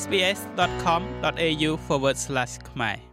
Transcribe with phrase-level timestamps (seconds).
[0.00, 1.70] sbs.com.au/
[2.70, 3.12] ខ្មែរ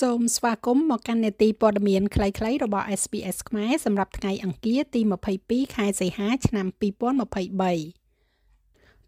[0.00, 5.00] សូមស្វាគមន៍មកកាន់នេតិព័ត៌មានខ្លីៗរបស់ SBS ខ្មែរសម្រាប់ថ្ងៃអង្គារទី
[5.38, 8.07] 22ខែសីហាឆ្នាំ2023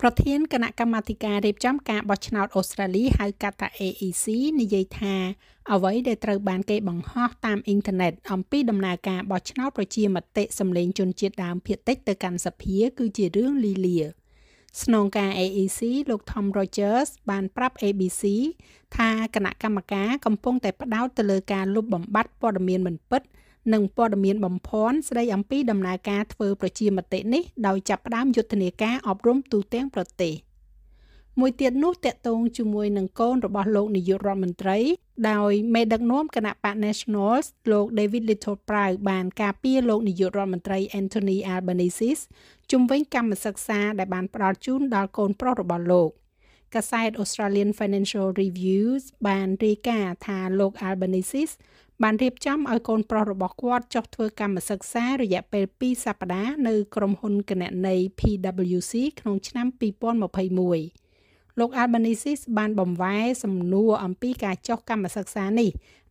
[0.05, 4.25] ប្រធានគណៈកម្មាធិការរៀបចំការបោះឆ្នោតអូស្ត្រាលីហៅកាត់ថា AEC
[4.61, 5.15] និយាយថា
[5.73, 13.99] អ្វីដែលត្រូវបានគេបង្ហោះតាមអ៊ីនធឺណិតអំពីដំណើរការបោះឆ្នោតប្រជាមតិសម្លេងជនជាតិដើមភាគតិចទៅកាន់សភាគឺជារឿងលីលា
[14.83, 18.23] ស្នងការ AEC លោក Tom Rogers បានប្រាប់ ABC
[18.97, 23.23] ថាគណៈកម្មការកំពុងតែផ្ដោតទៅលើការលុបបំបាត់ព័ត៌មានមិនពិត
[23.73, 30.35] និងព័ត៌មានបំភាន់ស្ដីអំពីដំណើរការធ្វើប្រជាមតិនេះដោយចាប់ផ្ដើមយុទ្ធនាការអប់រំទូទាំងប្រទេស
[31.41, 34.79] មួយទៀតនោះតកតងជាមួយនឹងកូនរបស់លោកនាយករដ្ឋមន្ត្រី
[35.31, 42.23] ដោយមេដឹកនាំគណៈបក Nationals លោក David Little Proud បានការពារលោកនាយករដ្ឋមន្ត្រី Anthony Albanese
[42.73, 46.11] ជំវិញកម្មសិក្សាដែលបានផ្ដល់ជូនដល់កូនប្រុសរបស់លោក
[46.75, 51.53] កាសែត Australian Financial Reviews បានរាយការណ៍ថាលោក Albanese
[52.03, 59.67] បានរៀបចំឲ្យកូនប្រុសរបស់គាត់ចុះធ្វើកម្មសិក្សារយៈពេល2សប្តាហ៍នៅក្រុមហ៊ុនគណនេយ្យ PwC ក្នុងឆ្នាំ
[60.83, 65.71] 2021លោក Albanese បានបំវែសំណួរអំពីការចុះកម្មសិក្សានេះ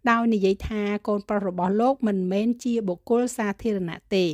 [0.09, 4.25] ដោយនិយាយថាកូនប្រុសរបស់លោកមិនមែនជាបុគ្គលសាធារណៈទេ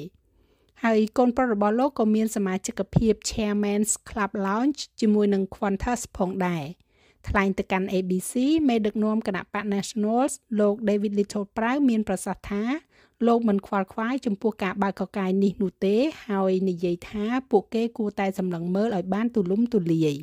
[0.83, 6.63] ហើយកូនប្រុសរបស់លោកក៏មានសមាជិកភាព Chairman's Club Lounge ជាមួយនឹង Qantas ផងដែរ។
[7.29, 8.33] ថ្លែងទៅកាន់ ABC
[8.67, 12.63] មេដឹកនាំគណៈបក Nationals លោក David Little Proud មានប្រសាសន៍ថា
[13.27, 15.95] លោកមិនខ្វល់ខ្វាយចំពោះការបើកកកាយនេះនោះទេ
[16.27, 20.15] ហើយនិយាយថាពួកគេគួរតែសម្លឹងមើលឲ្យបានទូលំទូលាយ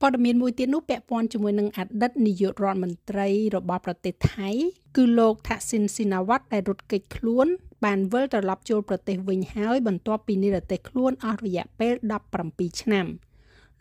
[0.00, 4.50] ព័ត៌មានមួយទៀតនោះពាក់ព័ន្ធជាមួយនឹងអតីតនាយករដ្ឋមន្ត្រីរបស់ប្រទេសថៃ
[4.96, 7.46] គឺលោកថាក់ស៊ីនស៊ីណាវ៉ាត់ដែលរត់គេចខ្លួន
[7.84, 11.94] បានវិលត្រឡប់ចូលប្រទេសវិញហើយបន្ទាប់ពីនិរទេសខ្លួនអស់រយៈពេល
[12.38, 13.06] 17ឆ្នាំ។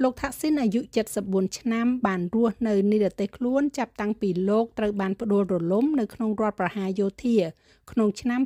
[0.04, 0.82] លោកថាក់ស៊ីនអាយុ
[1.20, 7.38] 74ឆ្នាំបានរស់នៅនិរទេសខ្លួនចាប់តាំងពីលោកត្រូវបានផ្ដួលរលំនៅក្នុងរដ្ឋប្រហារយោធា
[7.92, 8.42] ក្នុងឆ្នាំ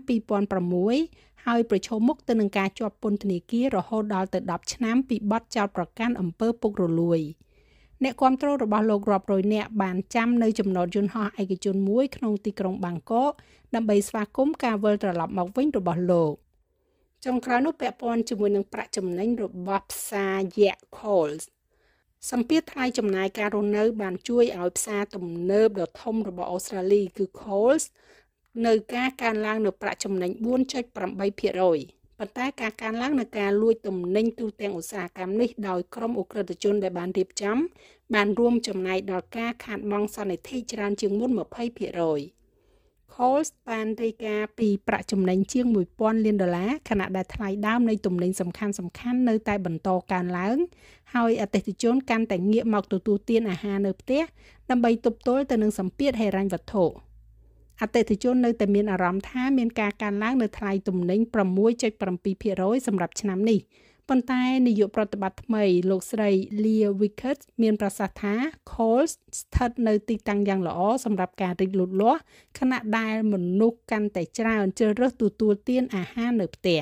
[0.70, 7.20] 2006ហើយប្រឈមមុខទៅនឹងការជាប់ពន្ធនាគាររហូតដល់ទៅ10ឆ្នាំពីបទចោទប្រកាន់អំពើពុករលួយ
[8.04, 13.32] អ្នកគ្រប់គ្រងរបស់លោករាប់រយនាក់បានចាំនៅចំណតយន្តហោះឯកជនមួយក្នុងទីក្រុងបាងកក
[13.76, 16.34] ដើម្បីស្វាគមន៍ការវិលត្រឡប់មកវិញរបស់លោក
[17.28, 21.44] ចុងក្រោយនោះពាក់ព័ន្ធជាមួយនឹងប្រាក់ចំណេញរបស់ផ្សារយក្ស Coles
[22.32, 27.84] សម្ពាធថ្លៃចំណាយការរស់នៅ បានជួយឲ្យផ្សារទំនើបដ៏ធំរបស់អូស្ត្រាលីគឺ Coles
[28.66, 30.32] នៅការកើនឡើងនៅប្រាក់ចំណេញ
[30.82, 37.58] 4.8%ប៉ុន្តែការកើនឡើងនៃការលួចទំនិញទូទាំងឧស្សាហកម្មនេះដោយក្រុមអ ுக ្រិតជនដែលបានរៀបចំ
[38.14, 42.43] បានរួមចំណែកដល់ការខាតបង់សន្និធិច្រើនជាងមុន20%
[43.14, 45.66] Coles បានរាយការណ៍ពីប្រាក់ចំណេញជាង
[45.96, 50.58] 1000លានដុល្លារខណៈដែលថ្លៃដើមនៃទំនិញសំខាន់សំខាន់នៅតែបន្តកើនឡើង
[51.14, 54.22] ហើយអតិថិជនកាន់តែងាកមកទទួលទានអាហារនៅផ្ទះ
[54.70, 56.86] ដើម្បីទប់ទល់ទៅនឹងសម្ពាធហិរញ្ញវត្ថុ
[57.82, 61.20] អតិថិជននៅតែមានអារម្មណ៍ថាមានការកើនឡើងនៅថ្លៃទំនិញ
[62.04, 63.60] 6.7%សម្រាប់ឆ្នាំនេះ
[64.10, 66.30] ប៉ុន្តែនាយកប្រតិបត្តិថ្មីលោកស្រី
[66.64, 68.34] Leah Wickett មានប្រសាសន៍ថា
[68.72, 72.22] Coles ស្ថិតនៅទីតាំងយ៉ាងល្អសម្រាប់ការរីកលូតលាស់
[72.60, 76.82] ខណៈដែលមនុស្សកាន់តែច្រើនជ្រើសរើសទទួលទានអាហារនៅផ្ទះ